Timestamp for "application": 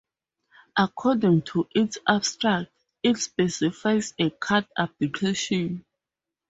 4.75-5.85